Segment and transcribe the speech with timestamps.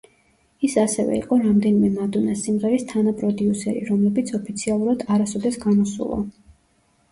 [0.67, 6.23] ის ასევე იყო რამდენიმე მადონას სიმღერის თანაპროდიუსერი, რომლებიც ოფიციალურად არასოდეს გამოსულა.